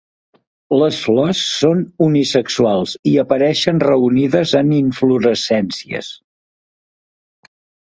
Les 0.83 0.95
flors 1.07 1.41
són 1.57 1.83
unisexuals 2.07 2.95
i 3.13 3.15
apareixen 3.27 3.85
reunides 3.87 4.57
en 4.65 4.75
inflorescències. 4.83 6.13